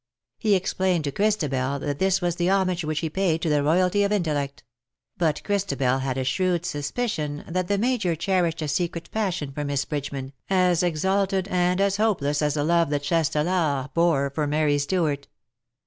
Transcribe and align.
He 0.39 0.55
explained 0.55 1.03
to 1.03 1.11
Christabel 1.11 1.77
that 1.77 1.99
this 1.99 2.21
was 2.21 2.37
the 2.37 2.49
homage 2.49 2.83
which 2.83 3.01
he 3.01 3.07
paid 3.11 3.39
to 3.43 3.49
the 3.49 3.61
royalty 3.61 4.01
of 4.03 4.11
intellect; 4.11 4.63
but 5.15 5.43
Christabel 5.43 5.99
had 5.99 6.17
a 6.17 6.23
shrewd 6.23 6.65
suspicion 6.65 7.43
that 7.47 7.67
the 7.67 7.77
Major 7.77 8.15
cherished 8.15 8.63
a 8.63 8.67
secret 8.67 9.11
passion 9.11 9.51
for 9.51 9.63
Miss 9.63 9.85
Bridgeman, 9.85 10.33
as 10.49 10.81
exalted 10.81 11.47
and 11.49 11.79
as 11.79 11.97
hopeless 11.97 12.41
as 12.41 12.55
the 12.55 12.63
love 12.63 12.89
that 12.89 13.03
Chastelard 13.03 13.93
bore 13.93 14.31
for 14.31 14.47
Mary 14.47 14.79
Stuart. 14.79 15.27